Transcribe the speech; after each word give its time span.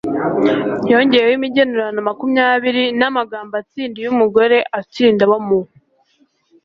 yongeyeho 0.91 1.31
imigenurano 1.39 1.99
makumyabiri 2.09 2.83
n'amagambo 2.99 3.53
atsinda 3.61 3.95
iyo 3.99 4.09
umugore 4.15 4.57
atsinda 4.79 5.21
abo 5.27 5.37
mu 5.47 5.59